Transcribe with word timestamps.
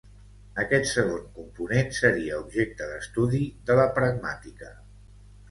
Aquest 0.61 0.87
segon 0.91 1.27
component 1.35 1.91
seria 1.97 2.39
objecte 2.45 2.89
d'estudi 2.93 3.43
de 3.69 3.79
la 3.83 3.87
pragmàtica. 4.01 4.73